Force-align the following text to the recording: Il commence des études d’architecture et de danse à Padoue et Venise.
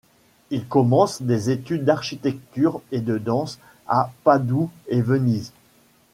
Il 0.49 0.65
commence 0.67 1.21
des 1.21 1.51
études 1.51 1.85
d’architecture 1.85 2.81
et 2.91 3.01
de 3.01 3.19
danse 3.19 3.59
à 3.87 4.11
Padoue 4.23 4.71
et 4.87 4.99
Venise. 5.03 5.53